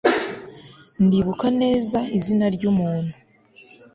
[1.05, 3.13] Ndibuka neza izina ryumuntu